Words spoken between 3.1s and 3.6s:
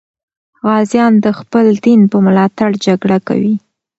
کوي.